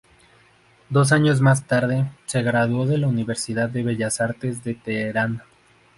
Dos 0.89 1.11
años 1.11 1.41
más 1.41 1.67
tarde, 1.67 2.09
se 2.25 2.41
graduó 2.41 2.87
de 2.87 2.97
la 2.97 3.07
universidad 3.07 3.69
de 3.69 3.83
bellas 3.83 4.19
artes 4.19 4.63
de 4.63 4.73
Teherán. 4.73 5.43